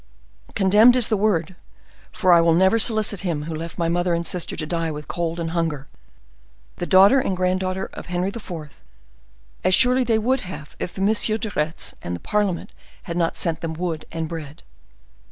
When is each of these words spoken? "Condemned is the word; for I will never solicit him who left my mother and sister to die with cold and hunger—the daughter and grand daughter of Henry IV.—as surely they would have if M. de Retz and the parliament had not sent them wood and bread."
"Condemned 0.55 0.95
is 0.95 1.09
the 1.09 1.15
word; 1.15 1.55
for 2.11 2.33
I 2.33 2.41
will 2.41 2.55
never 2.55 2.79
solicit 2.79 3.19
him 3.19 3.43
who 3.43 3.53
left 3.53 3.77
my 3.77 3.87
mother 3.87 4.15
and 4.15 4.25
sister 4.25 4.55
to 4.55 4.65
die 4.65 4.89
with 4.89 5.07
cold 5.07 5.39
and 5.39 5.51
hunger—the 5.51 6.85
daughter 6.87 7.19
and 7.19 7.37
grand 7.37 7.59
daughter 7.59 7.85
of 7.93 8.07
Henry 8.07 8.29
IV.—as 8.29 9.75
surely 9.75 10.03
they 10.03 10.17
would 10.17 10.41
have 10.41 10.75
if 10.79 10.97
M. 10.97 11.05
de 11.05 11.51
Retz 11.55 11.93
and 12.01 12.15
the 12.15 12.19
parliament 12.19 12.71
had 13.03 13.15
not 13.15 13.37
sent 13.37 13.61
them 13.61 13.73
wood 13.73 14.05
and 14.11 14.27
bread." 14.27 14.63